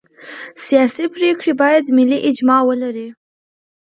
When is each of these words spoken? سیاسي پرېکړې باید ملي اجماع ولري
سیاسي 0.65 1.05
پرېکړې 1.15 1.53
باید 1.61 1.93
ملي 1.97 2.19
اجماع 2.29 2.61
ولري 2.69 3.07